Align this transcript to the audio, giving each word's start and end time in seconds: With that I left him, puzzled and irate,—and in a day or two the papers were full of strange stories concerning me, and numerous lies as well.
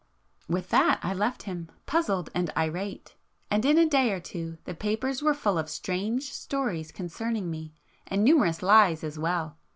With 0.47 0.69
that 0.69 0.99
I 1.03 1.13
left 1.13 1.43
him, 1.43 1.69
puzzled 1.85 2.31
and 2.33 2.49
irate,—and 2.57 3.63
in 3.65 3.77
a 3.77 3.87
day 3.87 4.11
or 4.11 4.19
two 4.19 4.57
the 4.63 4.73
papers 4.73 5.21
were 5.21 5.35
full 5.35 5.59
of 5.59 5.69
strange 5.69 6.33
stories 6.33 6.91
concerning 6.91 7.51
me, 7.51 7.75
and 8.07 8.23
numerous 8.23 8.63
lies 8.63 9.03
as 9.03 9.19
well. 9.19 9.59